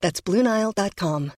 That's 0.00 0.20
BlueNile.com. 0.20 1.32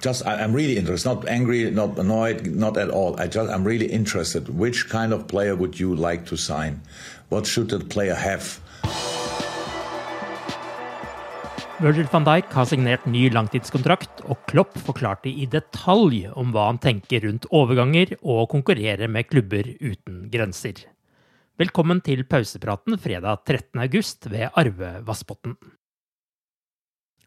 Just, 0.00 0.26
I, 0.26 0.42
I'm 0.42 0.54
really 0.54 0.78
interested. 0.78 1.08
Not 1.08 1.28
angry, 1.28 1.70
not 1.70 1.98
annoyed, 1.98 2.46
not 2.46 2.78
at 2.78 2.88
all. 2.88 3.20
I 3.20 3.26
just, 3.26 3.50
I'm 3.50 3.64
really 3.64 3.86
interested. 3.86 4.48
Which 4.48 4.88
kind 4.88 5.12
of 5.12 5.28
player 5.28 5.54
would 5.54 5.78
you 5.78 5.94
like 5.94 6.24
to 6.26 6.36
sign? 6.36 6.80
What 7.28 7.46
should 7.46 7.68
the 7.68 7.80
player 7.80 8.14
have? 8.14 8.60
Virgil 11.80 12.08
van 12.12 12.24
Dijk 12.24 12.52
har 12.52 12.66
signert 12.68 13.06
ny 13.08 13.30
langtidskontrakt, 13.32 14.20
og 14.28 14.42
Klopp 14.50 14.74
forklarte 14.84 15.30
i 15.32 15.46
detalj 15.48 16.26
om 16.36 16.50
hva 16.52 16.66
han 16.68 16.80
tenker 16.80 17.24
rundt 17.24 17.48
overganger 17.56 18.18
og 18.20 18.50
konkurrere 18.52 19.08
med 19.08 19.30
klubber 19.30 19.64
uten 19.80 20.26
grenser. 20.32 20.82
Velkommen 21.60 22.02
til 22.04 22.26
pausepraten 22.28 23.00
fredag 23.00 23.48
13.8 23.48 24.28
ved 24.32 24.52
Arve 24.60 24.92
Vassbotn. 25.08 25.56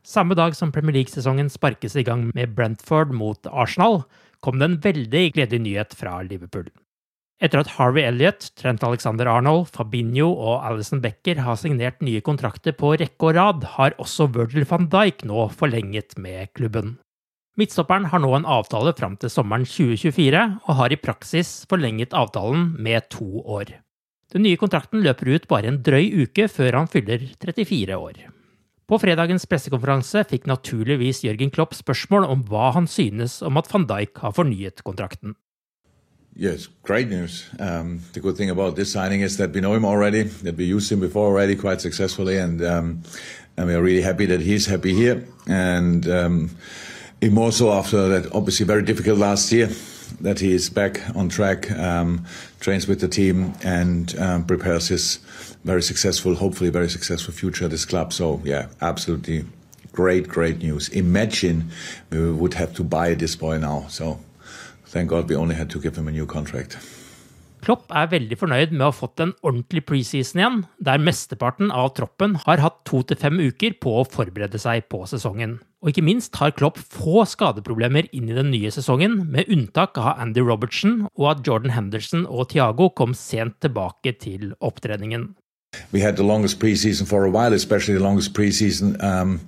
Samme 0.04 0.36
dag 0.36 0.52
som 0.56 0.72
Premier 0.72 0.98
League-sesongen 0.98 1.48
sparkes 1.50 1.96
i 1.96 2.04
gang 2.04 2.26
med 2.36 2.52
Brentford 2.58 3.14
mot 3.16 3.48
Arsenal, 3.48 4.02
kom 4.44 4.60
det 4.60 4.68
en 4.68 4.82
veldig 4.84 5.22
gledelig 5.38 5.62
nyhet 5.64 5.96
fra 5.96 6.18
Liverpool. 6.28 6.68
Etter 7.44 7.62
at 7.64 7.72
Harvey 7.78 8.04
Elliot, 8.04 8.50
Trent 8.60 8.84
Alexander 8.84 9.30
Arnold, 9.32 9.70
Fabinho 9.72 10.28
og 10.34 10.68
Alison 10.68 11.00
Becker 11.04 11.40
har 11.46 11.56
signert 11.60 12.04
nye 12.04 12.20
kontrakter 12.24 12.76
på 12.76 12.92
rekke 13.00 13.30
og 13.30 13.40
rad, 13.40 13.64
har 13.78 13.96
også 13.96 14.28
Virgil 14.36 14.68
van 14.68 14.90
Dijk 14.92 15.24
nå 15.28 15.48
forlenget 15.56 16.18
med 16.20 16.52
klubben. 16.52 16.98
Midtstopperen 17.56 18.10
har 18.12 18.20
nå 18.20 18.36
en 18.36 18.48
avtale 18.50 18.92
fram 18.98 19.16
til 19.22 19.32
sommeren 19.32 19.64
2024, 19.64 20.46
og 20.68 20.80
har 20.82 20.92
i 20.92 21.00
praksis 21.00 21.62
forlenget 21.72 22.16
avtalen 22.18 22.74
med 22.76 23.08
to 23.14 23.40
år. 23.40 23.78
Den 24.36 24.44
nye 24.44 24.60
kontrakten 24.60 25.04
løper 25.06 25.36
ut 25.38 25.48
bare 25.48 25.72
en 25.72 25.84
drøy 25.86 26.26
uke 26.26 26.52
før 26.52 26.82
han 26.82 26.92
fyller 26.92 27.30
34 27.40 27.96
år. 27.96 28.24
På 28.88 29.00
fredagens 29.00 29.46
pressekonferanse 29.48 30.26
fikk 30.28 30.48
naturligvis 30.50 31.24
Jørgen 31.24 31.54
Klopp 31.56 31.76
spørsmål 31.78 32.28
om 32.28 32.44
hva 32.50 32.74
han 32.76 32.88
synes 32.88 33.40
om 33.42 33.58
at 33.58 33.70
van 33.72 33.88
Dijk 33.88 34.20
har 34.20 34.36
fornyet 34.36 34.84
kontrakten. 34.84 35.38
Yes, 36.36 36.68
great 36.84 37.10
news. 37.10 37.46
Um, 37.60 38.02
the 38.14 38.20
good 38.20 38.36
thing 38.36 38.50
about 38.50 38.76
this 38.76 38.92
signing 38.92 39.22
is 39.22 39.38
that 39.38 39.54
we 39.54 39.62
know 39.62 39.76
him 39.76 39.86
already, 39.86 40.24
that 40.44 40.58
we 40.58 40.66
used 40.66 40.92
him 40.92 41.00
before 41.00 41.28
already 41.28 41.56
quite 41.56 41.80
successfully, 41.80 42.38
and 42.40 42.62
um, 42.62 43.04
and 43.56 43.68
we 43.68 43.76
are 43.76 43.84
really 43.84 44.02
happy 44.02 44.26
that 44.26 44.42
he's 44.42 44.66
happy 44.66 44.96
here, 44.96 45.24
and 45.48 46.08
um, 46.08 46.50
more 47.32 47.52
so 47.52 47.72
after 47.72 48.10
that 48.10 48.34
obviously 48.34 48.66
very 48.66 48.82
difficult 48.82 49.20
last 49.20 49.52
year, 49.52 49.70
that 50.22 50.40
he 50.40 50.54
is 50.54 50.70
back 50.70 51.02
on 51.16 51.30
track, 51.30 51.70
um, 51.72 52.26
trains 52.60 52.88
with 52.88 53.00
the 53.00 53.08
team, 53.08 53.54
and 53.64 54.18
um, 54.20 54.44
prepares 54.44 54.88
his 54.88 55.20
very 55.64 55.82
successful, 55.82 56.36
hopefully 56.36 56.70
very 56.70 56.90
successful 56.90 57.34
future 57.34 57.68
this 57.68 57.86
club. 57.86 58.14
So 58.14 58.42
yeah, 58.44 58.68
absolutely 58.82 59.46
great, 59.92 60.28
great 60.28 60.60
news. 60.60 60.90
Imagine 60.90 61.72
we 62.10 62.32
would 62.32 62.54
have 62.56 62.74
to 62.74 62.84
buy 62.84 63.14
this 63.14 63.36
boy 63.36 63.58
now. 63.58 63.86
So 63.90 64.20
thank 64.88 65.10
God 65.10 65.30
we 65.30 65.36
only 65.36 65.56
had 65.56 65.70
to 65.72 65.80
give 65.80 65.96
him 65.96 66.08
a 66.08 66.12
new 66.12 66.26
contract. 66.26 66.78
Klopp 67.64 67.94
er 67.96 68.10
veldig 68.12 68.36
fornøyd 68.36 68.74
med 68.74 68.84
å 68.84 68.90
ha 68.90 68.96
fått 68.96 69.22
en 69.24 69.32
ordentlig 69.40 69.86
preseason 69.88 70.42
igjen, 70.42 70.58
der 70.84 71.00
mesteparten 71.00 71.70
av 71.72 71.94
troppen 71.96 72.36
har 72.44 72.60
hatt 72.60 72.82
to 72.90 73.00
til 73.08 73.16
fem 73.22 73.40
uker 73.40 73.78
på 73.80 73.94
å 74.02 74.04
forberede 74.04 74.60
seg 74.60 74.90
på 74.92 75.06
sesongen. 75.08 75.62
Og 75.80 75.94
ikke 75.94 76.04
minst 76.04 76.36
har 76.42 76.52
Klopp 76.56 76.80
få 76.80 77.24
skadeproblemer 77.28 78.10
inn 78.12 78.28
i 78.28 78.36
den 78.36 78.52
nye 78.52 78.72
sesongen, 78.72 79.22
med 79.32 79.48
unntak 79.48 79.96
av 80.00 80.20
Andy 80.20 80.44
Robertson 80.44 81.06
og 81.14 81.30
at 81.32 81.48
Jordan 81.48 81.72
Henderson 81.76 82.28
og 82.28 82.50
Thiago 82.52 82.90
kom 83.00 83.16
sent 83.16 83.62
tilbake 83.64 84.18
til 84.20 84.52
opptreningen. 84.60 85.30
We 85.94 86.02
had 86.02 86.18
the 86.18 86.24
longest 86.24 86.60
preseason 86.60 87.08
for 87.08 87.24
a 87.24 87.30
while, 87.30 87.54
especially 87.54 87.94
the 87.94 88.00
longest 88.00 88.34
preseason 88.34 89.02
um, 89.04 89.42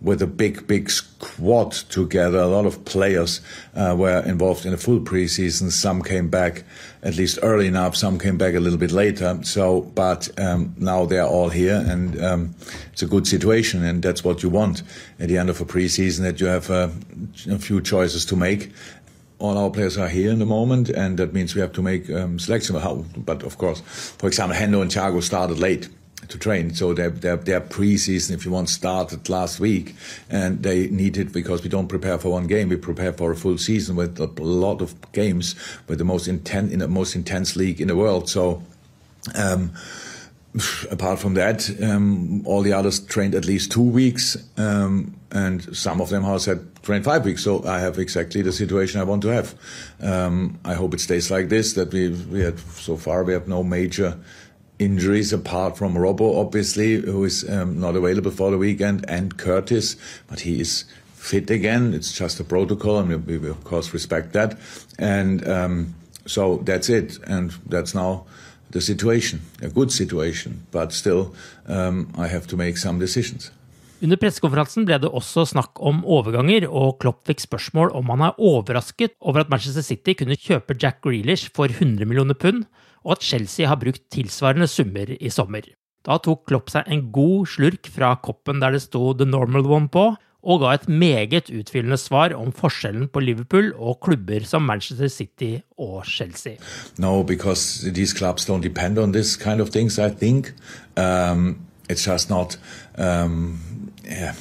with 0.00 0.22
a 0.22 0.26
big, 0.26 0.66
big 0.66 0.90
squad 0.90 1.72
together. 1.72 2.38
A 2.38 2.46
lot 2.46 2.64
of 2.64 2.86
players 2.86 3.42
uh, 3.74 3.94
were 3.98 4.20
involved 4.20 4.64
in 4.64 4.72
a 4.72 4.78
full 4.78 5.00
preseason. 5.00 5.70
Some 5.70 6.02
came 6.02 6.30
back 6.30 6.64
at 7.02 7.16
least 7.16 7.38
early 7.42 7.66
enough. 7.66 7.96
Some 7.96 8.18
came 8.18 8.38
back 8.38 8.54
a 8.54 8.60
little 8.60 8.78
bit 8.78 8.92
later. 8.92 9.38
So, 9.42 9.82
but 9.82 10.26
um, 10.40 10.74
now 10.78 11.04
they 11.04 11.18
are 11.18 11.28
all 11.28 11.50
here, 11.50 11.84
and 11.86 12.18
um, 12.24 12.54
it's 12.94 13.02
a 13.02 13.06
good 13.06 13.26
situation, 13.26 13.84
and 13.84 14.02
that's 14.02 14.24
what 14.24 14.42
you 14.42 14.48
want 14.48 14.82
at 15.18 15.28
the 15.28 15.36
end 15.36 15.50
of 15.50 15.60
a 15.60 15.66
preseason. 15.66 16.20
That 16.22 16.40
you 16.40 16.46
have 16.46 16.70
uh, 16.70 16.88
a 17.50 17.58
few 17.58 17.82
choices 17.82 18.24
to 18.26 18.36
make. 18.36 18.72
All 19.40 19.58
our 19.58 19.70
players 19.70 19.98
are 19.98 20.08
here 20.08 20.30
in 20.30 20.38
the 20.38 20.46
moment, 20.46 20.90
and 20.90 21.18
that 21.18 21.32
means 21.32 21.54
we 21.54 21.60
have 21.60 21.72
to 21.72 21.82
make 21.82 22.08
um, 22.10 22.38
selection. 22.38 22.76
But 23.16 23.42
of 23.42 23.58
course, 23.58 23.80
for 23.80 24.26
example, 24.26 24.56
Hendo 24.56 24.82
and 24.82 24.90
Thiago 24.90 25.22
started 25.22 25.58
late 25.58 25.88
to 26.28 26.38
train. 26.38 26.74
So 26.74 26.92
their, 26.94 27.10
their, 27.10 27.36
their 27.36 27.60
preseason, 27.60 28.32
if 28.32 28.44
you 28.44 28.50
want, 28.50 28.68
started 28.68 29.28
last 29.28 29.58
week, 29.58 29.94
and 30.28 30.62
they 30.62 30.88
need 30.88 31.16
it 31.16 31.32
because 31.32 31.62
we 31.62 31.68
don't 31.68 31.88
prepare 31.88 32.18
for 32.18 32.30
one 32.30 32.46
game. 32.46 32.68
We 32.68 32.76
prepare 32.76 33.12
for 33.12 33.32
a 33.32 33.36
full 33.36 33.58
season 33.58 33.96
with 33.96 34.20
a 34.20 34.26
lot 34.42 34.82
of 34.82 34.94
games, 35.12 35.54
with 35.88 35.98
the 35.98 36.04
most 36.04 36.28
intense 36.28 36.72
in 36.72 36.78
the 36.78 36.88
most 36.88 37.16
intense 37.16 37.56
league 37.56 37.80
in 37.80 37.88
the 37.88 37.96
world. 37.96 38.28
So. 38.28 38.62
Um, 39.34 39.72
apart 40.90 41.18
from 41.18 41.34
that, 41.34 41.70
um, 41.82 42.42
all 42.46 42.62
the 42.62 42.72
others 42.72 43.00
trained 43.00 43.34
at 43.34 43.44
least 43.44 43.70
two 43.72 43.82
weeks, 43.82 44.36
um, 44.56 45.14
and 45.30 45.76
some 45.76 46.00
of 46.00 46.08
them 46.10 46.24
have 46.24 46.42
said 46.42 46.66
trained 46.82 47.04
five 47.04 47.24
weeks. 47.24 47.44
So 47.44 47.64
I 47.64 47.78
have 47.80 47.98
exactly 47.98 48.42
the 48.42 48.52
situation 48.52 49.00
I 49.00 49.04
want 49.04 49.22
to 49.22 49.28
have. 49.28 49.54
Um, 50.00 50.58
I 50.64 50.74
hope 50.74 50.94
it 50.94 51.00
stays 51.00 51.30
like 51.30 51.48
this. 51.48 51.74
That 51.74 51.92
we 51.92 52.08
we 52.08 52.40
had 52.40 52.58
so 52.58 52.96
far 52.96 53.22
we 53.22 53.32
have 53.32 53.46
no 53.46 53.62
major 53.62 54.18
injuries 54.78 55.32
apart 55.32 55.76
from 55.76 55.94
Robbo, 55.94 56.40
obviously, 56.40 56.96
who 56.96 57.24
is 57.24 57.48
um, 57.48 57.78
not 57.78 57.94
available 57.94 58.30
for 58.30 58.50
the 58.50 58.58
weekend, 58.58 59.04
and 59.08 59.36
Curtis, 59.36 59.96
but 60.26 60.40
he 60.40 60.60
is 60.60 60.84
fit 61.14 61.50
again. 61.50 61.94
It's 61.94 62.12
just 62.12 62.40
a 62.40 62.44
protocol, 62.44 62.98
and 62.98 63.26
we, 63.26 63.38
we 63.38 63.48
of 63.48 63.62
course 63.62 63.92
respect 63.92 64.32
that. 64.32 64.58
And 64.98 65.46
um, 65.46 65.94
so 66.26 66.56
that's 66.64 66.88
it, 66.88 67.18
and 67.24 67.52
that's 67.66 67.94
now 67.94 68.24
the 68.72 68.80
situation, 68.80 69.40
a 69.62 69.68
good 69.68 69.92
situation, 69.92 70.66
but 70.70 70.92
still, 70.92 71.34
um, 71.66 72.08
I 72.16 72.26
have 72.26 72.46
to 72.48 72.56
make 72.56 72.78
some 72.78 72.98
decisions. 72.98 73.50
Under 74.00 74.16
pressekonferansen 74.16 74.86
ble 74.88 74.96
det 75.02 75.10
også 75.12 75.44
snakk 75.50 75.76
om 75.84 76.00
overganger, 76.08 76.64
og 76.70 76.96
Klopp 77.02 77.26
fikk 77.28 77.42
spørsmål 77.44 77.90
om 77.98 78.08
han 78.14 78.30
er 78.30 78.38
overrasket 78.40 79.18
over 79.20 79.42
at 79.42 79.50
Manchester 79.52 79.84
City 79.84 80.14
kunne 80.16 80.38
kjøpe 80.40 80.78
Jack 80.80 81.02
Grealish 81.04 81.52
for 81.52 81.68
100 81.68 82.08
millioner 82.08 82.38
pund, 82.38 82.64
og 83.04 83.18
at 83.18 83.26
Chelsea 83.28 83.68
har 83.68 83.80
brukt 83.80 84.06
tilsvarende 84.12 84.68
summer 84.68 85.12
i 85.20 85.32
sommer. 85.32 85.68
Da 86.06 86.16
tok 86.16 86.46
Klopp 86.48 86.72
seg 86.72 86.88
en 86.88 87.10
god 87.12 87.50
slurk 87.52 87.90
fra 87.92 88.14
koppen 88.24 88.62
der 88.62 88.72
det 88.72 88.86
sto 88.86 89.12
The 89.12 89.28
Normal 89.28 89.68
One 89.68 89.92
på, 89.92 90.06
og 90.42 90.60
ga 90.62 90.74
et 90.74 90.88
meget 90.88 91.50
utfyllende 91.52 91.98
svar 92.00 92.34
om 92.36 92.52
forskjellen 92.52 93.08
på 93.12 93.20
Liverpool 93.20 93.72
og 93.76 93.98
klubber 94.04 94.44
som 94.44 94.62
Manchester 94.62 95.08
City 95.08 95.58
og 95.78 96.04
Chelsea. 96.06 96.56
No, 96.98 97.22
because 97.22 97.92
these 97.92 98.16
clubs 98.16 98.48
don't 98.48 98.62
depend 98.62 98.98
on 98.98 99.12
this 99.12 99.36
kind 99.36 99.60
of 99.60 99.70
things, 99.70 99.98
I 99.98 100.08
think. 100.08 100.54
Um, 100.96 101.58
it's 101.88 102.06
just 102.06 102.30
not. 102.30 102.58
Um, 102.98 103.58
yeah. 104.04 104.34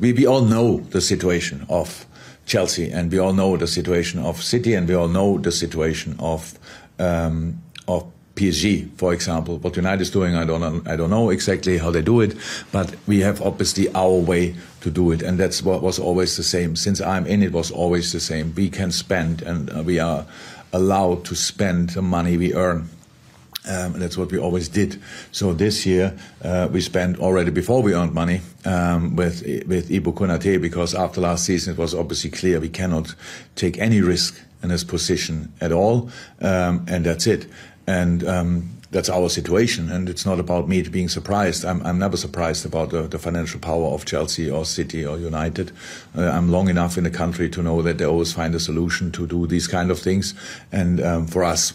we, 0.00 0.12
we 0.12 0.26
all 0.26 0.44
know 0.44 0.80
the 0.90 1.00
situation 1.00 1.64
of 1.68 2.06
Chelsea, 2.46 2.90
and 2.92 3.10
we 3.10 3.18
all 3.18 3.32
know 3.32 3.56
the 3.56 3.66
situation 3.66 4.20
of 4.20 4.42
City, 4.42 4.74
and 4.74 4.88
we 4.88 4.94
all 4.94 5.08
know 5.08 5.38
the 5.38 5.52
situation 5.52 6.16
of 6.18 6.54
um, 6.98 7.58
of 7.88 8.04
PSG, 8.36 8.88
for 8.96 9.12
example. 9.12 9.58
What 9.58 9.76
United 9.76 10.02
is 10.02 10.10
doing, 10.10 10.36
I 10.36 10.44
don't 10.44 10.60
know, 10.60 10.82
I 10.86 10.94
don't 10.94 11.10
know 11.10 11.30
exactly 11.30 11.78
how 11.78 11.90
they 11.90 12.02
do 12.02 12.20
it, 12.20 12.36
but 12.70 12.94
we 13.06 13.20
have 13.20 13.40
obviously 13.42 13.88
our 13.94 14.14
way 14.14 14.54
to 14.82 14.90
do 14.90 15.10
it, 15.10 15.22
and 15.22 15.38
that's 15.38 15.62
what 15.62 15.82
was 15.82 15.98
always 15.98 16.36
the 16.36 16.42
same. 16.42 16.76
Since 16.76 17.00
I'm 17.00 17.26
in, 17.26 17.42
it 17.42 17.52
was 17.52 17.70
always 17.70 18.12
the 18.12 18.20
same. 18.20 18.54
We 18.54 18.68
can 18.68 18.92
spend, 18.92 19.42
and 19.42 19.70
uh, 19.70 19.82
we 19.82 19.98
are 19.98 20.26
allowed 20.72 21.24
to 21.24 21.34
spend 21.34 21.90
the 21.90 22.02
money 22.02 22.36
we 22.36 22.54
earn. 22.54 22.88
Um, 23.68 23.94
that's 23.98 24.16
what 24.16 24.30
we 24.30 24.38
always 24.38 24.68
did. 24.68 25.00
So 25.32 25.52
this 25.52 25.84
year 25.84 26.16
uh, 26.44 26.68
we 26.70 26.80
spent 26.80 27.18
already 27.18 27.50
before 27.50 27.82
we 27.82 27.94
earned 27.94 28.14
money 28.14 28.40
um, 28.64 29.16
with 29.16 29.42
with 29.66 29.88
Ibou 29.88 30.14
Konaté 30.14 30.60
because 30.60 30.94
after 30.94 31.20
last 31.20 31.44
season 31.46 31.74
it 31.74 31.78
was 31.78 31.92
obviously 31.92 32.30
clear 32.30 32.60
we 32.60 32.68
cannot 32.68 33.16
take 33.56 33.76
any 33.78 34.00
risk 34.02 34.40
in 34.62 34.68
this 34.68 34.84
position 34.84 35.52
at 35.60 35.72
all, 35.72 36.10
um, 36.40 36.84
and 36.88 37.06
that's 37.06 37.26
it. 37.26 37.46
And 37.86 38.26
um, 38.26 38.76
that's 38.90 39.08
our 39.08 39.28
situation, 39.28 39.90
and 39.90 40.08
it's 40.08 40.24
not 40.24 40.40
about 40.40 40.68
me 40.68 40.82
being 40.82 41.08
surprised. 41.08 41.64
I'm, 41.64 41.82
I'm 41.84 41.98
never 41.98 42.16
surprised 42.16 42.64
about 42.64 42.90
the, 42.90 43.02
the, 43.02 43.18
financial 43.18 43.60
power 43.60 43.86
of 43.88 44.04
Chelsea 44.04 44.50
or 44.50 44.64
City 44.64 45.04
or 45.04 45.18
United. 45.18 45.72
Uh, 46.16 46.22
I'm 46.22 46.50
long 46.50 46.68
enough 46.68 46.96
in 46.96 47.04
the 47.04 47.10
country 47.10 47.48
to 47.50 47.62
know 47.62 47.82
that 47.82 47.98
they 47.98 48.04
always 48.04 48.32
find 48.32 48.54
a 48.54 48.60
solution 48.60 49.10
to 49.12 49.26
do 49.26 49.46
these 49.46 49.66
kind 49.66 49.90
of 49.90 49.98
things, 49.98 50.34
and 50.72 51.00
um, 51.00 51.26
for 51.26 51.44
us, 51.44 51.72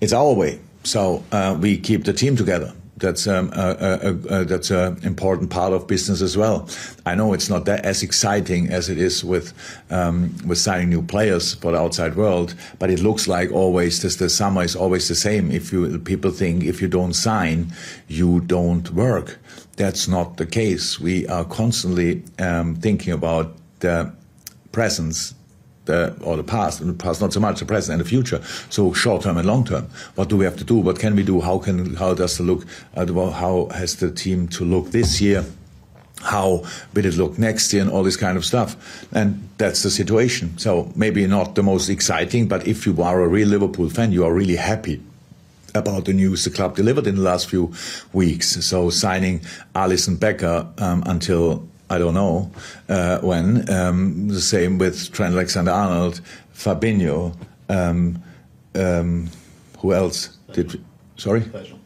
it's 0.00 0.12
our 0.12 0.32
way. 0.32 0.58
So 0.82 1.24
uh, 1.30 1.56
we 1.60 1.78
keep 1.78 2.04
the 2.04 2.12
team 2.12 2.36
together. 2.36 2.72
That's 2.98 3.26
um, 3.26 3.50
a, 3.52 3.76
a, 4.02 4.40
a, 4.40 4.44
that's 4.44 4.70
an 4.70 4.98
important 5.02 5.50
part 5.50 5.74
of 5.74 5.86
business 5.86 6.22
as 6.22 6.34
well. 6.36 6.66
I 7.04 7.14
know 7.14 7.34
it's 7.34 7.50
not 7.50 7.66
that 7.66 7.84
as 7.84 8.02
exciting 8.02 8.68
as 8.70 8.88
it 8.88 8.96
is 8.98 9.22
with 9.22 9.52
um, 9.90 10.34
with 10.46 10.56
signing 10.56 10.88
new 10.88 11.02
players 11.02 11.54
for 11.54 11.72
the 11.72 11.78
outside 11.78 12.16
world, 12.16 12.54
but 12.78 12.90
it 12.90 13.00
looks 13.00 13.28
like 13.28 13.52
always 13.52 14.00
this, 14.00 14.16
the 14.16 14.30
summer 14.30 14.62
is 14.62 14.74
always 14.74 15.08
the 15.08 15.14
same. 15.14 15.50
If 15.50 15.72
you 15.72 15.98
people 15.98 16.30
think 16.30 16.64
if 16.64 16.80
you 16.80 16.88
don't 16.88 17.12
sign, 17.12 17.72
you 18.08 18.40
don't 18.40 18.90
work. 18.92 19.38
That's 19.76 20.08
not 20.08 20.38
the 20.38 20.46
case. 20.46 20.98
We 20.98 21.26
are 21.28 21.44
constantly 21.44 22.22
um, 22.38 22.76
thinking 22.76 23.12
about 23.12 23.56
the 23.80 24.10
presence 24.72 25.34
the, 25.86 26.14
or 26.20 26.36
the 26.36 26.44
past, 26.44 26.80
and 26.80 26.90
the 26.90 26.94
past 26.94 27.20
not 27.20 27.32
so 27.32 27.40
much, 27.40 27.60
the 27.60 27.66
present 27.66 27.98
and 27.98 28.04
the 28.04 28.08
future. 28.08 28.42
So 28.70 28.92
short 28.92 29.22
term 29.22 29.36
and 29.38 29.46
long 29.46 29.64
term. 29.64 29.88
What 30.14 30.28
do 30.28 30.36
we 30.36 30.44
have 30.44 30.56
to 30.58 30.64
do? 30.64 30.76
What 30.76 30.98
can 30.98 31.16
we 31.16 31.22
do? 31.22 31.40
How 31.40 31.58
can 31.58 31.94
how 31.94 32.14
does 32.14 32.36
the 32.38 32.44
look? 32.44 32.66
Uh, 32.94 33.30
how 33.30 33.68
has 33.72 33.96
the 33.96 34.10
team 34.10 34.48
to 34.48 34.64
look 34.64 34.90
this 34.90 35.20
year? 35.20 35.44
How 36.22 36.64
will 36.94 37.04
it 37.04 37.16
look 37.16 37.38
next 37.38 37.72
year 37.72 37.82
and 37.82 37.90
all 37.90 38.02
this 38.02 38.16
kind 38.16 38.36
of 38.36 38.44
stuff? 38.44 39.06
And 39.12 39.48
that's 39.58 39.82
the 39.82 39.90
situation. 39.90 40.56
So 40.58 40.90
maybe 40.96 41.26
not 41.26 41.54
the 41.54 41.62
most 41.62 41.88
exciting, 41.88 42.48
but 42.48 42.66
if 42.66 42.86
you 42.86 43.00
are 43.02 43.22
a 43.22 43.28
real 43.28 43.48
Liverpool 43.48 43.88
fan, 43.90 44.12
you 44.12 44.24
are 44.24 44.32
really 44.32 44.56
happy 44.56 45.00
about 45.74 46.06
the 46.06 46.12
news 46.14 46.44
the 46.44 46.50
club 46.50 46.74
delivered 46.74 47.06
in 47.06 47.16
the 47.16 47.22
last 47.22 47.48
few 47.50 47.72
weeks. 48.12 48.64
So 48.64 48.90
signing 48.90 49.40
Alisson 49.74 50.18
Becker 50.18 50.66
um, 50.78 51.02
until 51.06 51.68
I 51.88 51.98
don't 51.98 52.14
know 52.14 52.50
uh, 52.88 53.18
when. 53.20 53.70
Um, 53.70 54.28
the 54.28 54.40
same 54.40 54.78
with 54.78 55.12
Trent 55.12 55.34
Alexander-Arnold, 55.34 56.20
Fabinho. 56.54 57.36
Um, 57.68 58.22
um, 58.74 59.30
who 59.78 59.94
else 59.94 60.36
did? 60.52 60.82
Sorry. 61.16 61.40
Virgil. 61.40 61.78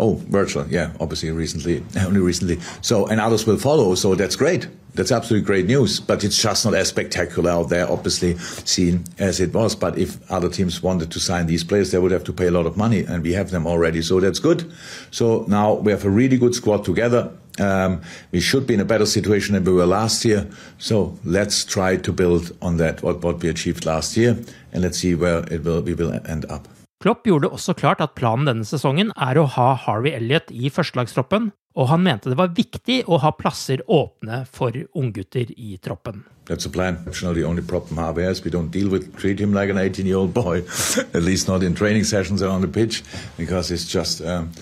Oh, 0.00 0.14
Virgil. 0.14 0.66
Yeah, 0.68 0.92
obviously 0.98 1.30
recently, 1.30 1.84
only 1.98 2.20
recently. 2.20 2.58
So 2.80 3.06
and 3.06 3.20
others 3.20 3.46
will 3.46 3.58
follow. 3.58 3.94
So 3.94 4.14
that's 4.14 4.36
great. 4.36 4.68
That's 4.94 5.12
absolutely 5.12 5.46
great 5.46 5.66
news. 5.66 6.00
But 6.00 6.24
it's 6.24 6.40
just 6.40 6.64
not 6.64 6.74
as 6.74 6.88
spectacular 6.88 7.50
out 7.50 7.68
there, 7.68 7.90
obviously 7.90 8.36
seen 8.38 9.04
as 9.18 9.40
it 9.40 9.52
was. 9.52 9.74
But 9.74 9.98
if 9.98 10.30
other 10.30 10.48
teams 10.48 10.82
wanted 10.82 11.10
to 11.12 11.20
sign 11.20 11.46
these 11.46 11.64
players, 11.64 11.90
they 11.90 11.98
would 11.98 12.12
have 12.12 12.24
to 12.24 12.32
pay 12.32 12.46
a 12.46 12.50
lot 12.50 12.66
of 12.66 12.76
money, 12.76 13.04
and 13.04 13.22
we 13.22 13.32
have 13.34 13.50
them 13.50 13.66
already. 13.66 14.02
So 14.02 14.20
that's 14.20 14.38
good. 14.38 14.72
So 15.10 15.44
now 15.48 15.74
we 15.74 15.92
have 15.92 16.04
a 16.04 16.10
really 16.10 16.38
good 16.38 16.54
squad 16.54 16.84
together 16.84 17.30
um, 17.60 18.00
we 18.32 18.40
should 18.40 18.66
be 18.66 18.74
in 18.74 18.80
a 18.80 18.84
better 18.84 19.06
situation 19.06 19.54
than 19.54 19.64
we 19.64 19.72
were 19.72 19.86
last 19.86 20.24
year. 20.24 20.46
So 20.78 21.18
let's 21.24 21.64
try 21.64 21.96
to 21.96 22.12
build 22.12 22.56
on 22.60 22.76
that, 22.78 23.02
what, 23.02 23.22
what 23.22 23.42
we 23.42 23.48
achieved 23.48 23.86
last 23.86 24.16
year, 24.16 24.36
and 24.72 24.82
let's 24.82 24.98
see 24.98 25.14
where 25.14 25.44
it 25.50 25.64
will, 25.64 25.82
we 25.82 25.94
will 25.94 26.12
end 26.26 26.44
up. 26.50 26.68
Klopp 27.04 27.26
gjorde 27.26 27.50
også 27.52 27.74
klart 27.76 28.00
at 28.00 28.14
planen 28.16 28.46
denne 28.48 28.64
sesongen 28.64 29.10
er 29.20 29.36
å 29.36 29.44
ha 29.58 29.74
Harvey 29.76 30.14
Elliot 30.16 30.48
i 30.48 30.70
førstelagstroppen, 30.72 31.50
og 31.76 31.88
han 31.90 32.00
mente 32.00 32.30
det 32.30 32.38
var 32.38 32.54
viktig 32.56 33.02
å 33.10 33.18
ha 33.20 33.32
plasser 33.36 33.82
åpne 33.90 34.44
for 34.48 34.72
unggutter 34.96 35.50
i 35.52 35.76
troppen. 35.84 36.22
That's 36.46 36.64
a 36.64 36.70
plan. 36.70 37.02
Actually, 37.06 37.40
the 37.42 37.46
only 37.46 37.62
problem 37.62 37.98
Harvey 37.98 38.22
has, 38.22 38.44
we 38.44 38.50
don't 38.50 38.70
deal 38.70 38.88
with, 38.88 39.14
treat 39.16 39.40
him 39.40 39.52
like 39.52 39.70
an 39.70 39.76
18-year-old 39.76 40.32
boy, 40.32 40.62
at 41.14 41.22
least 41.22 41.48
not 41.48 41.62
in 41.62 41.74
training 41.74 42.04
sessions 42.04 42.42
or 42.42 42.48
on 42.48 42.62
the 42.62 42.68
pitch, 42.68 43.02
because 43.36 43.70
it's 43.70 43.84
just 43.84 44.22
um, 44.22 44.52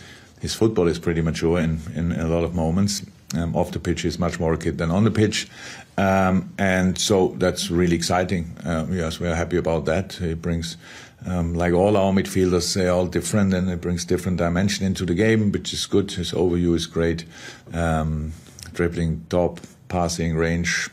his 0.43 0.55
football 0.55 0.89
is 0.89 0.99
pretty 0.99 1.23
mature 1.23 1.61
in, 1.61 1.81
in 1.95 2.11
a 2.11 2.27
lot 2.27 2.43
of 2.43 2.53
moments. 2.53 3.03
Um, 3.35 3.55
off 3.55 3.71
the 3.71 3.79
pitch, 3.79 4.03
he's 4.03 4.19
much 4.19 4.41
more 4.41 4.53
a 4.53 4.59
kid 4.59 4.77
than 4.77 4.91
on 4.91 5.05
the 5.05 5.11
pitch. 5.11 5.49
Um, 5.97 6.53
and 6.59 6.99
so 6.99 7.29
that's 7.39 7.71
really 7.71 7.95
exciting. 7.95 8.57
Uh, 8.65 8.87
yes, 8.91 9.21
we 9.21 9.29
are 9.29 9.37
happy 9.37 9.57
about 9.57 9.85
that. 9.85 10.15
He 10.15 10.35
brings, 10.35 10.77
um, 11.25 11.55
like 11.55 11.73
all 11.73 11.97
our 11.97 12.13
midfielders, 12.13 12.75
they're 12.75 12.91
all 12.91 13.07
different 13.07 13.55
and 13.55 13.71
it 13.71 13.81
brings 13.81 14.05
different 14.05 14.39
dimension 14.39 14.85
into 14.85 15.07
the 15.07 15.15
game, 15.15 15.53
which 15.53 15.73
is 15.73 15.87
good. 15.87 16.11
His 16.11 16.33
overview 16.33 16.75
is 16.75 16.87
great. 16.87 17.25
Um, 17.73 18.33
dribbling, 18.73 19.25
top, 19.29 19.61
passing, 19.89 20.35
range, 20.35 20.91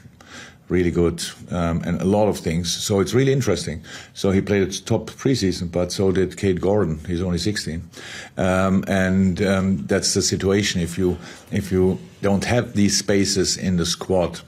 really 0.70 0.92
good, 0.92 1.24
um, 1.52 1.82
and 1.84 2.02
a 2.02 2.06
lot 2.06 2.28
of 2.28 2.38
things. 2.38 2.72
So 2.72 3.00
it's 3.00 3.14
really 3.14 3.34
interesting. 3.34 3.82
So 4.14 4.32
he 4.32 4.42
played 4.42 4.64
at 4.64 4.86
top 4.86 5.10
preseason, 5.10 5.72
but 5.72 5.92
so 5.92 6.12
did 6.12 6.38
Kaide 6.38 6.62
Gordon. 6.62 7.00
He's 7.08 7.22
only 7.22 7.38
16, 7.38 7.82
um, 8.38 8.84
and 8.88 9.42
um, 9.42 9.86
that's 9.88 10.14
the 10.14 10.22
situation. 10.22 10.82
If 10.82 10.98
you 10.98 11.18
if 11.52 11.72
you 11.72 11.98
don't 12.22 12.46
have 12.46 12.74
these 12.74 12.98
spaces 12.98 13.58
in 13.58 13.78
the 13.78 13.86
squad 13.86 14.42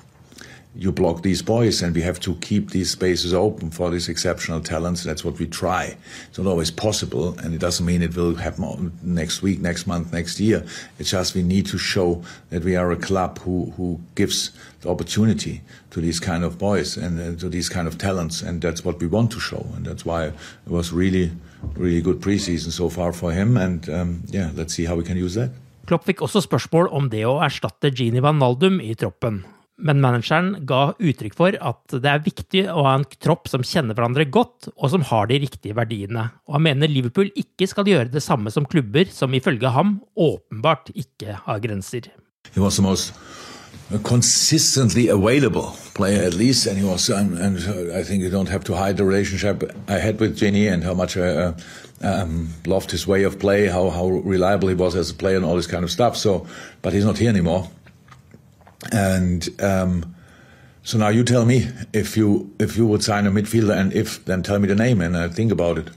you 0.75 0.91
block 0.91 1.21
these 1.21 1.41
boys, 1.41 1.81
and 1.81 1.93
we 1.93 2.01
have 2.01 2.19
to 2.21 2.35
keep 2.35 2.71
these 2.71 2.91
spaces 2.91 3.33
open 3.33 3.71
for 3.71 3.91
these 3.91 4.07
exceptional 4.07 4.61
talents. 4.61 5.03
That's 5.03 5.23
what 5.25 5.37
we 5.37 5.47
try. 5.47 5.97
It's 6.29 6.37
not 6.37 6.47
always 6.47 6.71
possible, 6.71 7.37
and 7.39 7.53
it 7.53 7.59
doesn't 7.59 7.85
mean 7.85 8.01
it 8.01 8.15
will 8.15 8.35
happen 8.35 8.91
next 9.03 9.41
week, 9.41 9.59
next 9.59 9.85
month, 9.85 10.13
next 10.13 10.39
year. 10.39 10.65
It's 10.97 11.11
just 11.11 11.35
we 11.35 11.43
need 11.43 11.65
to 11.67 11.77
show 11.77 12.23
that 12.51 12.63
we 12.63 12.75
are 12.75 12.91
a 12.91 12.95
club 12.95 13.39
who, 13.39 13.73
who 13.75 13.99
gives 14.15 14.51
the 14.81 14.89
opportunity 14.89 15.61
to 15.91 15.99
these 15.99 16.19
kind 16.19 16.43
of 16.43 16.57
boys 16.57 16.95
and 16.95 17.19
uh, 17.19 17.39
to 17.39 17.49
these 17.49 17.67
kind 17.67 17.87
of 17.87 17.97
talents, 17.97 18.41
and 18.41 18.61
that's 18.61 18.85
what 18.85 18.99
we 18.99 19.07
want 19.07 19.31
to 19.31 19.39
show, 19.39 19.65
and 19.75 19.85
that's 19.85 20.05
why 20.05 20.27
it 20.27 20.33
was 20.67 20.93
really, 20.93 21.31
really 21.75 22.01
good 22.01 22.21
preseason 22.21 22.71
so 22.71 22.89
far 22.89 23.11
for 23.11 23.31
him. 23.33 23.57
And 23.57 23.89
um, 23.89 24.23
yeah, 24.27 24.51
let's 24.55 24.73
see 24.73 24.85
how 24.85 24.95
we 24.95 25.03
can 25.03 25.17
use 25.17 25.35
that. 25.35 25.51
Klopp 25.89 26.05
fikk 26.05 26.21
også 26.21 26.43
spørsmål 26.45 26.87
om 26.93 27.09
det 27.11 27.25
å 27.27 27.39
erstatte 27.43 27.89
Gini 27.91 28.21
Wijnaldum 28.23 28.77
i 28.79 28.93
troppen. 28.95 29.41
Men 29.81 30.01
manageren 30.03 30.53
ga 30.67 30.93
uttrykk 30.99 31.35
for 31.37 31.57
at 31.57 31.95
det 31.97 32.09
er 32.11 32.23
viktig 32.25 32.65
å 32.71 32.85
ha 32.85 32.95
en 32.99 33.07
tropp 33.21 33.49
som 33.51 33.65
kjenner 33.65 33.97
hverandre 33.97 34.27
godt, 34.31 34.71
og 34.75 34.93
som 34.93 35.05
har 35.11 35.29
de 35.31 35.41
riktige 35.43 35.77
verdiene. 35.77 36.29
Og 36.47 36.57
han 36.57 36.67
mener 36.69 36.91
Liverpool 36.91 37.31
ikke 37.37 37.69
skal 37.69 37.89
gjøre 37.89 38.11
det 38.13 38.23
samme 38.23 38.53
som 38.53 38.67
klubber 38.69 39.09
som 39.13 39.33
ifølge 39.33 39.73
ham 39.73 39.99
åpenbart 40.15 40.93
ikke 40.95 41.41
har 41.47 41.63
grenser. 41.63 42.11
He 42.53 42.61
was 42.61 42.75
the 42.75 42.83
most 42.83 43.13
consistently 44.03 45.09
available 45.09 45.75
player 45.93 46.23
at 46.23 46.33
least, 46.33 46.67
and 46.67 46.77
he 46.77 46.83
was, 46.83 47.09
and, 47.09 47.37
and 47.37 47.57
I 47.93 48.03
think 48.03 48.23
you 48.23 48.29
don't 48.29 48.49
have 48.49 48.63
to 48.65 48.75
hide 48.75 48.97
the 48.97 49.03
relationship 49.03 49.63
I 49.87 49.99
had 49.99 50.19
with 50.19 50.37
Ginny 50.37 50.67
and 50.67 50.83
how 50.83 50.93
much 50.93 51.17
I 51.17 51.27
uh, 51.27 51.53
um, 52.01 52.49
loved 52.65 52.91
his 52.91 53.07
way 53.07 53.23
of 53.23 53.39
play, 53.39 53.67
how 53.67 53.89
how 53.89 54.07
reliable 54.07 54.69
he 54.69 54.75
was 54.75 54.95
as 54.95 55.11
a 55.11 55.13
player, 55.13 55.35
and 55.35 55.45
all 55.45 55.55
this 55.55 55.67
kind 55.67 55.83
of 55.83 55.91
stuff. 55.91 56.15
So, 56.15 56.47
but 56.81 56.93
he's 56.93 57.05
not 57.05 57.17
here 57.17 57.29
anymore. 57.29 57.69
And 58.91 59.47
um, 59.61 60.15
so 60.83 60.97
now 60.97 61.09
you 61.09 61.23
tell 61.23 61.45
me 61.45 61.67
if 61.93 62.17
you 62.17 62.51
if 62.59 62.77
you 62.77 62.87
would 62.87 63.03
sign 63.03 63.27
a 63.27 63.31
midfielder, 63.31 63.77
and 63.77 63.93
if 63.93 64.23
then 64.25 64.41
tell 64.43 64.59
me 64.59 64.67
the 64.67 64.75
name, 64.75 65.01
and 65.01 65.15
I 65.15 65.27
think 65.27 65.51
about 65.51 65.77
it. 65.77 65.89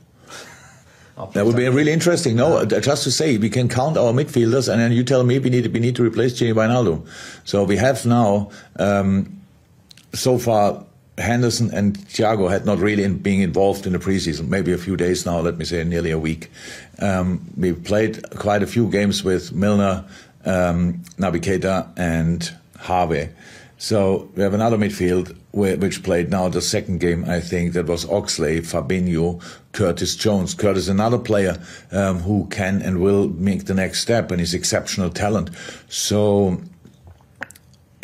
That 1.33 1.47
would 1.47 1.55
be 1.55 1.69
really 1.69 1.93
interesting. 1.93 2.35
No, 2.37 2.57
uh, 2.57 2.64
just 2.64 3.05
to 3.05 3.11
say 3.12 3.38
we 3.38 3.49
can 3.49 3.69
count 3.69 3.97
our 3.97 4.12
midfielders, 4.12 4.69
and 4.69 4.81
then 4.81 4.91
you 4.91 5.05
tell 5.05 5.23
me 5.23 5.38
we 5.38 5.49
need 5.49 5.73
we 5.73 5.79
need 5.79 5.95
to 5.97 6.03
replace 6.03 6.33
Gini 6.35 6.53
Wijnaldum. 6.53 7.07
So 7.45 7.62
we 7.62 7.76
have 7.76 8.05
now 8.05 8.50
um, 8.81 9.41
so 10.12 10.38
far 10.38 10.85
Henderson 11.17 11.73
and 11.73 11.97
Thiago 11.97 12.50
had 12.50 12.67
not 12.67 12.79
really 12.79 13.05
in 13.05 13.19
being 13.19 13.43
involved 13.43 13.87
in 13.87 13.93
the 13.93 14.00
preseason. 14.00 14.49
Maybe 14.49 14.73
a 14.73 14.79
few 14.79 14.97
days 14.97 15.25
now. 15.25 15.38
Let 15.38 15.57
me 15.57 15.64
say 15.64 15.85
nearly 15.85 16.11
a 16.11 16.19
week. 16.19 16.50
Um, 16.99 17.49
we 17.57 17.73
played 17.73 18.29
quite 18.31 18.64
a 18.64 18.67
few 18.67 18.91
games 18.91 19.23
with 19.23 19.53
Milner, 19.53 20.05
um, 20.45 20.95
Naby 21.17 21.41
Keita, 21.41 21.88
and 21.97 22.53
Harvey. 22.78 23.28
So 23.76 24.31
we 24.35 24.43
have 24.43 24.54
another 24.54 24.78
midfield 24.78 25.37
which 25.52 26.02
played 26.02 26.31
now 26.31 26.49
the 26.49 26.62
second 26.62 27.00
game, 27.00 27.25
I 27.26 27.40
think, 27.40 27.75
that 27.75 27.87
was 27.87 28.09
Oxley, 28.09 28.61
Fabinho, 28.61 29.43
Curtis 29.73 30.16
Jones. 30.16 30.54
Curtis, 30.54 30.88
another 30.88 31.19
player 31.19 31.61
um, 31.93 32.21
who 32.21 32.47
can 32.47 32.81
and 32.83 33.00
will 33.00 33.28
make 33.28 33.66
the 33.66 33.75
next 33.75 34.00
step 34.00 34.31
and 34.31 34.40
is 34.40 34.54
exceptional 34.54 35.11
talent. 35.11 35.50
So 35.88 36.61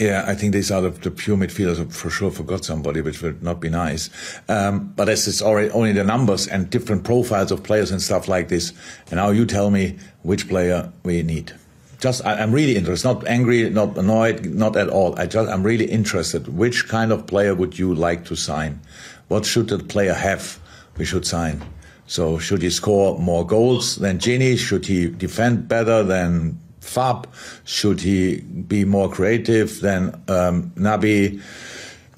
yeah, 0.01 0.25
I 0.27 0.35
think 0.35 0.55
these 0.55 0.71
are 0.71 0.81
the, 0.81 0.91
the 0.91 1.11
pure 1.11 1.37
midfielders. 1.37 1.93
For 1.93 2.09
sure, 2.09 2.31
forgot 2.31 2.65
somebody, 2.65 3.01
which 3.01 3.21
would 3.21 3.43
not 3.43 3.61
be 3.61 3.69
nice. 3.69 4.09
Um, 4.49 4.93
but 4.97 5.09
as 5.09 5.29
it's 5.29 5.43
already 5.43 5.71
only 5.71 5.93
the 5.93 6.05
numbers 6.05 6.47
and 6.47 6.71
different 6.71 7.05
profiles 7.05 7.53
of 7.53 7.63
players 7.63 7.91
and 7.91 8.01
stuff 8.01 8.27
like 8.27 8.49
this. 8.49 8.73
And 9.11 9.17
now 9.17 9.31
you 9.31 9.45
tell 9.45 9.71
me 9.71 9.99
which 10.23 10.49
player 10.49 10.91
we 11.05 11.23
need. 11.23 11.53
Just, 12.01 12.25
I, 12.25 12.41
am 12.41 12.51
really 12.53 12.77
interested. 12.77 13.07
Not 13.07 13.27
angry, 13.29 13.69
not 13.69 13.97
annoyed, 13.99 14.47
not 14.47 14.77
at 14.77 14.89
all. 14.89 15.19
I 15.19 15.27
just, 15.27 15.51
I'm 15.51 15.63
really 15.63 15.85
interested. 15.85 16.49
Which 16.49 16.89
kind 16.89 17.13
of 17.13 17.27
player 17.27 17.55
would 17.55 17.79
you 17.79 17.95
like 17.95 18.25
to 18.27 18.37
sign? 18.37 18.81
What 19.29 19.45
should 19.45 19.69
the 19.69 19.79
player 19.79 20.15
have? 20.15 20.59
We 20.97 21.05
should 21.05 21.27
sign. 21.27 21.63
So 22.11 22.39
should 22.39 22.63
he 22.63 22.71
score 22.71 23.17
more 23.21 23.47
goals 23.47 23.95
than 23.97 24.19
Gini? 24.19 24.59
Should 24.59 24.87
he 24.87 25.09
defend 25.09 25.69
better 25.69 26.03
than 26.03 26.59
Fab? 26.81 27.29
Should 27.65 28.01
he 28.01 28.41
be 28.41 28.85
more 28.85 29.09
creative 29.09 29.81
than 29.81 30.21
um, 30.27 30.73
Naby, 30.75 31.41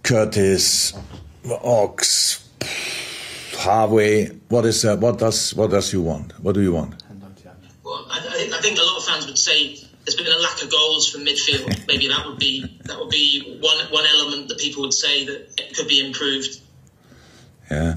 Curtis, 0.02 0.94
Ox, 1.62 2.48
Harvey? 3.58 4.28
What 4.48 4.64
is 4.64 4.82
uh, 4.86 4.96
what 4.96 5.18
does 5.18 5.54
what 5.54 5.70
does 5.70 5.92
you 5.92 6.00
want? 6.00 6.32
What 6.40 6.54
do 6.54 6.62
you 6.62 6.72
want? 6.72 6.94
Well, 7.84 8.06
I, 8.08 8.48
I, 8.50 8.60
think 8.62 8.78
a 8.78 8.82
lot 8.82 8.96
of 8.96 9.04
fans 9.04 9.20
would 9.32 9.38
say 9.38 9.78
there's 10.04 10.14
been 10.14 10.26
a 10.26 10.38
lack 10.38 10.62
of 10.62 10.70
goals 10.70 11.10
from 11.10 11.24
midfield. 11.24 11.86
Maybe 11.88 12.08
that 12.08 12.26
would 12.26 12.38
be 12.38 12.78
that 12.84 12.98
would 12.98 13.08
be 13.08 13.58
one 13.60 13.78
one 13.86 14.04
element 14.04 14.48
that 14.48 14.58
people 14.58 14.82
would 14.82 14.92
say 14.92 15.24
that 15.24 15.54
it 15.58 15.74
could 15.74 15.88
be 15.88 16.04
improved. 16.04 16.60
Yeah, 17.70 17.94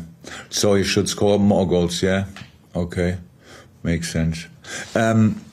so 0.49 0.75
he 0.75 0.83
should 0.83 1.09
score 1.09 1.37
more 1.37 1.67
goals. 1.67 2.01
Yeah, 2.01 2.25
okay, 2.73 3.17
makes 3.83 4.11
sense. 4.11 4.47
Um, 4.95 5.43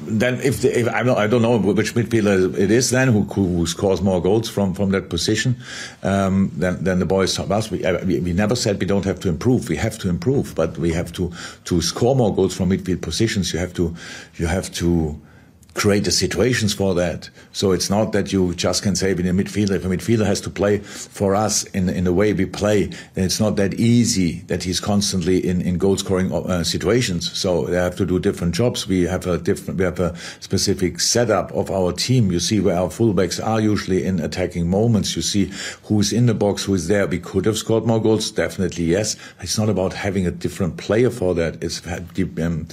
then 0.00 0.40
if, 0.40 0.60
the, 0.60 0.78
if 0.78 0.88
I, 0.88 1.02
don't, 1.02 1.18
I 1.18 1.26
don't 1.26 1.42
know 1.42 1.58
which 1.58 1.94
midfielder 1.94 2.56
it 2.58 2.70
is 2.70 2.90
then 2.90 3.08
who, 3.08 3.22
who 3.22 3.66
scores 3.66 4.02
more 4.02 4.20
goals 4.20 4.48
from, 4.48 4.74
from 4.74 4.90
that 4.90 5.08
position, 5.08 5.56
um, 6.02 6.50
then, 6.54 6.82
then 6.84 6.98
the 6.98 7.06
boys 7.06 7.38
us. 7.38 7.70
We, 7.70 7.84
uh, 7.84 8.04
we, 8.04 8.20
we 8.20 8.32
never 8.32 8.54
said 8.54 8.78
we 8.78 8.86
don't 8.86 9.04
have 9.04 9.20
to 9.20 9.28
improve. 9.28 9.68
We 9.68 9.76
have 9.76 9.98
to 9.98 10.08
improve, 10.08 10.54
but 10.54 10.76
we 10.76 10.92
have 10.92 11.12
to 11.14 11.32
to 11.64 11.80
score 11.80 12.14
more 12.14 12.34
goals 12.34 12.54
from 12.54 12.70
midfield 12.70 13.00
positions. 13.00 13.52
You 13.52 13.58
have 13.58 13.72
to 13.74 13.94
you 14.36 14.46
have 14.46 14.70
to 14.74 15.20
create 15.74 16.04
the 16.04 16.10
situations 16.10 16.74
for 16.74 16.94
that. 16.94 17.30
So 17.52 17.72
it's 17.72 17.90
not 17.90 18.12
that 18.12 18.32
you 18.32 18.54
just 18.54 18.82
can 18.82 18.96
say, 18.96 19.12
in 19.12 19.26
a 19.26 19.32
midfielder, 19.32 19.72
if 19.72 19.84
a 19.84 19.88
midfielder 19.88 20.26
has 20.26 20.40
to 20.42 20.50
play 20.50 20.78
for 20.78 21.34
us 21.34 21.64
in, 21.64 21.88
in 21.88 22.04
the 22.04 22.12
way 22.12 22.32
we 22.32 22.46
play, 22.46 22.86
then 23.14 23.24
it's 23.24 23.40
not 23.40 23.56
that 23.56 23.74
easy 23.74 24.40
that 24.46 24.62
he's 24.62 24.80
constantly 24.80 25.46
in, 25.46 25.60
in 25.60 25.78
goal 25.78 25.96
scoring 25.96 26.32
uh, 26.32 26.64
situations. 26.64 27.36
So 27.38 27.64
they 27.66 27.76
have 27.76 27.96
to 27.96 28.06
do 28.06 28.18
different 28.18 28.54
jobs. 28.54 28.86
We 28.86 29.02
have 29.02 29.26
a 29.26 29.38
different, 29.38 29.78
we 29.78 29.84
have 29.84 30.00
a 30.00 30.16
specific 30.40 31.00
setup 31.00 31.52
of 31.52 31.70
our 31.70 31.92
team. 31.92 32.32
You 32.32 32.40
see 32.40 32.60
where 32.60 32.76
our 32.76 32.88
fullbacks 32.88 33.44
are 33.44 33.60
usually 33.60 34.04
in 34.04 34.20
attacking 34.20 34.68
moments. 34.68 35.16
You 35.16 35.22
see 35.22 35.52
who's 35.84 36.12
in 36.12 36.26
the 36.26 36.34
box, 36.34 36.64
who's 36.64 36.88
there. 36.88 37.06
We 37.06 37.18
could 37.18 37.44
have 37.46 37.58
scored 37.58 37.86
more 37.86 38.02
goals. 38.02 38.30
Definitely 38.30 38.84
yes. 38.84 39.16
It's 39.40 39.58
not 39.58 39.68
about 39.68 39.92
having 39.92 40.26
a 40.26 40.30
different 40.30 40.76
player 40.76 41.10
for 41.10 41.34
that. 41.34 41.62
It's, 41.62 41.80
um, 41.86 42.66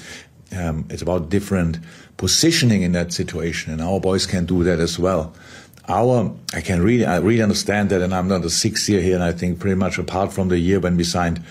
um, 0.56 0.86
it's 0.89 1.01
about 1.01 1.30
different 1.30 1.80
positioning 2.18 2.82
in 2.82 2.92
that 2.94 3.13
situation, 3.13 3.74
and 3.74 3.82
our 3.82 4.00
boys 4.00 4.25
can 4.25 4.46
do 4.46 4.63
that 4.63 4.80
as 4.80 4.98
well. 4.98 5.34
Our, 5.88 6.34
I 6.54 6.62
can 6.62 6.82
really, 6.82 7.06
I 7.06 7.18
really 7.18 7.42
understand 7.42 7.89
that, 7.92 8.01
and 8.01 8.13
I'm 8.13 8.27
not 8.27 8.44
a 8.44 8.50
sixth 8.50 8.89
year 8.89 9.01
here, 9.01 9.16
and 9.16 9.24
I 9.24 9.32
think 9.32 9.60
pretty 9.60 9.75
much 9.75 9.98
apart 9.98 10.34
from 10.34 10.50
the 10.50 10.60
year 10.60 10.80
when 10.80 10.98
we 10.98 11.04
signed 11.04 11.42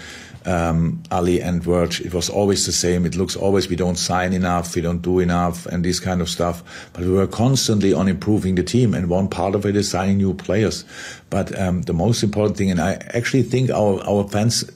um, 0.46 1.02
Ali 1.10 1.42
and 1.42 1.62
Verge, 1.62 2.00
it 2.00 2.14
was 2.14 2.30
always 2.30 2.66
the 2.66 2.72
same. 2.72 3.04
It 3.04 3.16
looks 3.16 3.34
always 3.34 3.68
we 3.68 3.76
don't 3.76 3.96
sign 3.96 4.32
enough, 4.32 4.74
we 4.74 4.80
don't 4.80 5.02
do 5.02 5.18
enough, 5.18 5.66
and 5.66 5.84
this 5.84 5.98
kind 6.00 6.20
of 6.20 6.28
stuff. 6.28 6.62
But 6.92 7.02
we 7.02 7.10
were 7.10 7.26
constantly 7.26 7.92
on 7.92 8.08
improving 8.08 8.54
the 8.54 8.62
team, 8.62 8.94
and 8.94 9.10
one 9.10 9.28
part 9.28 9.54
of 9.54 9.66
it 9.66 9.74
is 9.74 9.90
signing 9.90 10.18
new 10.18 10.34
players. 10.34 10.84
But 11.30 11.58
um, 11.58 11.82
the 11.82 11.92
most 11.92 12.22
important 12.22 12.56
thing, 12.56 12.70
and 12.70 12.80
I 12.80 12.94
actually 13.14 13.42
think 13.42 13.70
our 13.70 14.00
our 14.08 14.28
fans 14.28 14.70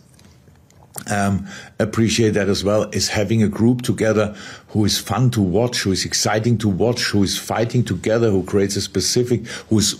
um, 1.10 1.46
appreciate 1.78 2.30
that 2.30 2.48
as 2.48 2.64
well 2.64 2.84
is 2.90 3.08
having 3.08 3.42
a 3.42 3.48
group 3.48 3.82
together 3.82 4.34
who 4.68 4.84
is 4.84 4.98
fun 4.98 5.30
to 5.30 5.42
watch, 5.42 5.82
who 5.82 5.92
is 5.92 6.04
exciting 6.04 6.58
to 6.58 6.68
watch, 6.68 7.02
who 7.04 7.22
is 7.22 7.38
fighting 7.38 7.84
together, 7.84 8.30
who 8.30 8.44
creates 8.44 8.76
a 8.76 8.80
specific, 8.80 9.46
who 9.68 9.78
is 9.78 9.94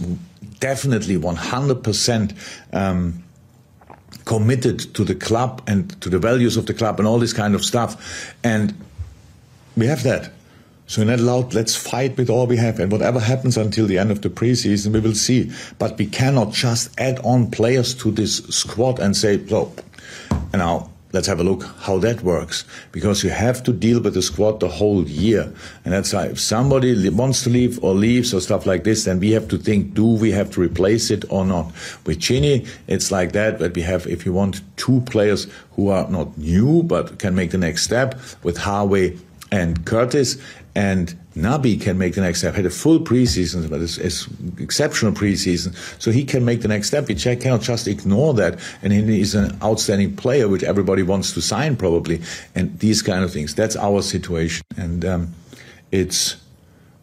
definitely 0.60 1.16
100% 1.16 2.34
um, 2.72 3.22
committed 4.24 4.78
to 4.94 5.04
the 5.04 5.14
club 5.14 5.62
and 5.66 6.00
to 6.00 6.08
the 6.08 6.18
values 6.18 6.56
of 6.56 6.66
the 6.66 6.74
club 6.74 6.98
and 6.98 7.08
all 7.08 7.18
this 7.18 7.32
kind 7.32 7.54
of 7.54 7.64
stuff. 7.64 8.34
And 8.44 8.74
we 9.76 9.86
have 9.86 10.02
that. 10.04 10.32
So 10.86 11.02
in 11.02 11.08
that 11.08 11.20
loud, 11.20 11.54
let's 11.54 11.76
fight 11.76 12.16
with 12.16 12.28
all 12.28 12.48
we 12.48 12.56
have. 12.56 12.80
And 12.80 12.90
whatever 12.90 13.20
happens 13.20 13.56
until 13.56 13.86
the 13.86 13.96
end 13.96 14.10
of 14.10 14.22
the 14.22 14.28
preseason, 14.28 14.92
we 14.92 14.98
will 14.98 15.14
see. 15.14 15.52
But 15.78 15.96
we 15.96 16.06
cannot 16.06 16.52
just 16.52 16.90
add 16.98 17.20
on 17.20 17.50
players 17.50 17.94
to 17.94 18.10
this 18.10 18.38
squad 18.48 18.98
and 18.98 19.16
say, 19.16 19.46
so 19.46 19.72
now, 20.52 20.90
let's 21.12 21.26
have 21.26 21.40
a 21.40 21.44
look 21.44 21.64
how 21.80 21.98
that 21.98 22.22
works 22.22 22.64
because 22.92 23.24
you 23.24 23.30
have 23.30 23.62
to 23.64 23.72
deal 23.72 24.00
with 24.00 24.14
the 24.14 24.22
squad 24.22 24.60
the 24.60 24.68
whole 24.68 25.06
year. 25.06 25.52
And 25.84 25.92
that's 25.92 26.12
why 26.12 26.26
if 26.26 26.40
somebody 26.40 27.08
wants 27.08 27.42
to 27.44 27.50
leave 27.50 27.82
or 27.82 27.94
leaves 27.94 28.32
or 28.32 28.40
stuff 28.40 28.66
like 28.66 28.84
this 28.84 29.04
then 29.04 29.20
we 29.20 29.32
have 29.32 29.48
to 29.48 29.58
think 29.58 29.94
do 29.94 30.06
we 30.06 30.30
have 30.32 30.50
to 30.52 30.60
replace 30.60 31.10
it 31.10 31.24
or 31.30 31.44
not? 31.44 31.66
With 32.06 32.18
Gini 32.18 32.68
it's 32.86 33.10
like 33.10 33.32
that 33.32 33.58
that 33.58 33.74
we 33.74 33.82
have 33.82 34.06
if 34.06 34.24
you 34.24 34.32
want 34.32 34.62
two 34.76 35.00
players 35.02 35.46
who 35.72 35.88
are 35.88 36.08
not 36.08 36.36
new 36.38 36.82
but 36.82 37.18
can 37.18 37.34
make 37.34 37.50
the 37.50 37.58
next 37.58 37.82
step 37.82 38.18
with 38.42 38.58
Harvey 38.58 39.18
and 39.52 39.84
Curtis 39.84 40.38
and 40.74 41.16
Naby 41.36 41.80
can 41.80 41.96
make 41.96 42.14
the 42.14 42.20
next 42.20 42.40
step. 42.40 42.54
Had 42.54 42.66
a 42.66 42.70
full 42.70 42.98
preseason, 42.98 43.70
but 43.70 43.80
it's, 43.80 43.98
it's, 43.98 44.26
exceptional 44.58 45.12
preseason, 45.12 45.74
so 46.00 46.10
he 46.10 46.24
can 46.24 46.44
make 46.44 46.62
the 46.62 46.68
next 46.68 46.88
step. 46.88 47.06
We 47.06 47.14
cannot 47.14 47.60
just 47.60 47.86
ignore 47.86 48.34
that. 48.34 48.58
And 48.82 48.92
he's 48.92 49.34
an 49.34 49.56
outstanding 49.62 50.16
player, 50.16 50.48
which 50.48 50.64
everybody 50.64 51.02
wants 51.02 51.32
to 51.34 51.40
sign 51.40 51.76
probably, 51.76 52.20
and 52.54 52.76
these 52.80 53.00
kind 53.00 53.24
of 53.24 53.32
things. 53.32 53.54
That's 53.54 53.76
our 53.76 54.02
situation, 54.02 54.64
and 54.76 55.04
um, 55.04 55.34
it's 55.92 56.36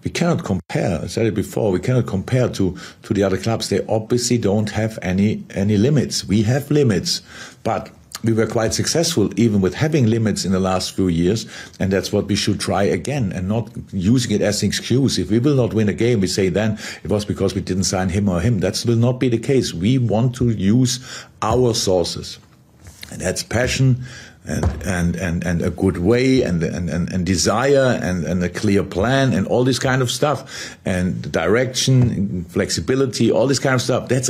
we 0.03 0.11
cannot 0.11 0.43
compare. 0.43 1.01
I 1.03 1.07
said 1.07 1.25
it 1.25 1.33
before. 1.33 1.71
We 1.71 1.79
cannot 1.79 2.07
compare 2.07 2.49
to 2.49 2.77
to 3.03 3.13
the 3.13 3.23
other 3.23 3.37
clubs. 3.37 3.69
They 3.69 3.85
obviously 3.87 4.37
don't 4.37 4.69
have 4.71 4.99
any 5.01 5.43
any 5.55 5.77
limits. 5.77 6.25
We 6.25 6.43
have 6.43 6.69
limits, 6.69 7.21
but 7.63 7.89
we 8.23 8.33
were 8.33 8.47
quite 8.47 8.73
successful 8.73 9.29
even 9.39 9.61
with 9.61 9.73
having 9.73 10.07
limits 10.07 10.45
in 10.45 10.51
the 10.51 10.59
last 10.59 10.95
few 10.95 11.07
years 11.07 11.45
and 11.79 11.91
that's 11.91 12.11
what 12.11 12.25
we 12.25 12.35
should 12.35 12.59
try 12.59 12.83
again 12.83 13.31
and 13.31 13.47
not 13.47 13.69
using 13.91 14.31
it 14.31 14.41
as 14.41 14.63
an 14.63 14.67
excuse. 14.67 15.17
If 15.17 15.29
we 15.29 15.39
will 15.39 15.55
not 15.55 15.73
win 15.73 15.89
a 15.89 15.93
game 15.93 16.21
we 16.21 16.27
say 16.27 16.49
then 16.49 16.79
it 17.03 17.09
was 17.09 17.25
because 17.25 17.53
we 17.53 17.61
didn't 17.61 17.83
sign 17.83 18.09
him 18.09 18.29
or 18.29 18.41
him. 18.41 18.59
That 18.59 18.83
will 18.87 18.95
not 18.95 19.19
be 19.19 19.29
the 19.29 19.37
case. 19.37 19.73
We 19.73 19.97
want 19.97 20.35
to 20.35 20.49
use 20.49 20.99
our 21.41 21.73
sources. 21.73 22.39
And 23.11 23.21
that's 23.21 23.43
passion 23.43 24.03
and 24.45 24.65
and 24.83 25.15
and, 25.15 25.45
and 25.45 25.61
a 25.61 25.69
good 25.69 25.97
way 25.97 26.41
and, 26.41 26.63
and 26.63 26.89
and, 26.89 27.11
and 27.11 27.25
desire 27.25 27.99
and, 28.01 28.25
and 28.25 28.43
a 28.43 28.49
clear 28.49 28.83
plan 28.83 29.33
and 29.33 29.45
all 29.47 29.63
this 29.63 29.79
kind 29.79 30.01
of 30.01 30.09
stuff. 30.09 30.77
And 30.85 31.31
direction 31.31 32.45
flexibility 32.45 33.31
all 33.31 33.47
this 33.47 33.59
kind 33.59 33.75
of 33.75 33.81
stuff. 33.81 34.09
That's 34.09 34.29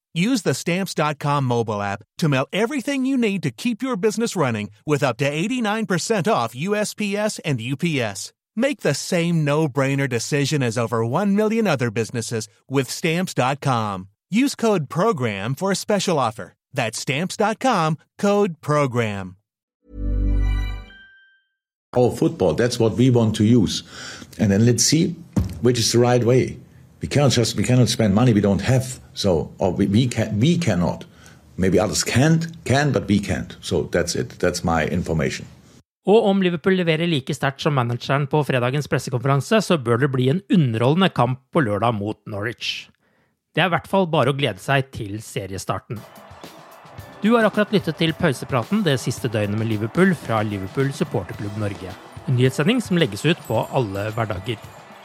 Use 0.13 0.41
the 0.41 0.53
stamps.com 0.53 1.45
mobile 1.45 1.81
app 1.81 2.03
to 2.17 2.27
mail 2.27 2.47
everything 2.51 3.05
you 3.05 3.17
need 3.17 3.43
to 3.43 3.51
keep 3.51 3.81
your 3.81 3.95
business 3.95 4.35
running 4.35 4.71
with 4.85 5.03
up 5.03 5.17
to 5.17 5.31
89% 5.31 6.31
off 6.31 6.53
USPS 6.53 7.39
and 7.45 7.61
UPS. 7.61 8.33
Make 8.55 8.81
the 8.81 8.93
same 8.93 9.45
no-brainer 9.45 10.09
decision 10.09 10.61
as 10.61 10.77
over 10.77 11.05
1 11.05 11.35
million 11.35 11.67
other 11.67 11.91
businesses 11.91 12.49
with 12.67 12.89
stamps.com. 12.89 14.09
Use 14.29 14.55
code 14.55 14.89
program 14.89 15.55
for 15.55 15.71
a 15.71 15.75
special 15.75 16.19
offer. 16.19 16.53
That's 16.73 16.99
stamps.com, 16.99 17.97
code 18.17 18.59
program. 18.61 19.37
Oh, 21.93 22.11
football, 22.11 22.53
that's 22.53 22.79
what 22.79 22.93
we 22.93 23.09
want 23.09 23.35
to 23.35 23.43
use. 23.43 23.83
And 24.39 24.51
then 24.51 24.65
let's 24.65 24.83
see 24.83 25.15
which 25.61 25.79
is 25.79 25.91
the 25.91 25.99
right 25.99 26.23
way. 26.23 26.57
We 27.01 27.07
cannot 27.07 27.33
just 27.33 27.57
we 27.57 27.63
cannot 27.63 27.89
spend 27.89 28.13
money 28.13 28.33
we 28.33 28.41
don't 28.41 28.61
have. 28.61 28.99
So 29.13 29.51
or 29.57 29.71
we, 29.71 29.87
we 29.87 30.07
can 30.07 30.39
we 30.39 30.57
cannot. 30.57 31.05
Maybe 31.57 31.79
others 31.79 32.03
can't, 32.03 32.47
can, 32.63 32.91
but 32.91 33.07
we 33.07 33.19
can't. 33.19 33.57
So 33.61 33.89
that's 33.91 34.15
it. 34.15 34.39
That's 34.39 34.63
my 34.63 34.85
information. 34.85 35.45
Og 36.09 36.25
om 36.25 36.39
Liverpool 36.41 36.73
leverer 36.79 37.05
like 37.05 37.33
sterkt 37.37 37.61
som 37.61 37.75
manageren 37.77 38.25
på 38.27 38.41
fredagens 38.45 38.89
pressekonferanse, 38.89 39.59
så 39.61 39.77
bør 39.77 40.01
det 40.01 40.09
bli 40.13 40.29
en 40.31 40.41
underholdende 40.49 41.11
kamp 41.13 41.43
på 41.53 41.61
lørdag 41.61 41.93
mot 41.93 42.17
Norwich. 42.25 42.89
Det 43.53 43.61
er 43.61 43.69
i 43.69 43.73
hvert 43.75 43.89
fall 43.91 44.07
bare 44.09 44.33
å 44.33 44.37
glede 44.37 44.61
seg 44.63 44.89
til 44.95 45.19
seriestarten. 45.21 45.99
Du 47.21 47.35
har 47.35 47.45
akkurat 47.45 47.73
lyttet 47.75 47.99
til 48.01 48.15
pausepraten 48.17 48.81
det 48.81 48.97
siste 49.03 49.29
døgnet 49.29 49.61
med 49.61 49.69
Liverpool 49.69 50.15
fra 50.17 50.41
Liverpool 50.41 50.89
supporterklubb 50.97 51.59
Norge. 51.61 51.93
En 52.25 52.37
nyhetssending 52.39 52.81
som 52.81 52.97
legges 52.97 53.27
ut 53.27 53.41
på 53.45 53.61
alle 53.69 54.09
hverdager. 54.15 54.57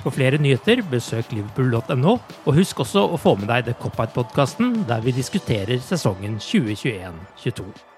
For 0.06 0.14
flere 0.14 0.38
nyheter, 0.38 0.84
besøk 0.86 1.32
liverpool.no, 1.34 2.12
og 2.46 2.54
husk 2.54 2.84
også 2.84 3.02
å 3.10 3.18
få 3.18 3.32
med 3.40 3.50
deg 3.50 3.66
The 3.66 3.75
Cop-Out-podkasten, 3.80 4.84
der 4.86 5.02
vi 5.02 5.16
diskuterer 5.16 5.82
sesongen 5.82 6.38
2021-22. 6.38 7.95